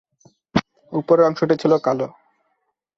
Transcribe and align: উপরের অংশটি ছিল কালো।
উপরের 0.93 1.27
অংশটি 1.27 1.55
ছিল 1.61 1.73
কালো। 1.85 2.07